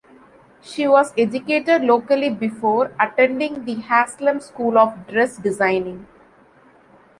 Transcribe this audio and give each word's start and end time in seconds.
She 0.63 0.87
was 0.87 1.13
educated 1.15 1.83
locally 1.83 2.31
before 2.31 2.91
attending 2.99 3.65
the 3.65 3.75
Haslem 3.81 4.39
School 4.39 4.79
of 4.79 5.05
Dress 5.05 5.37
Designing. 5.37 6.07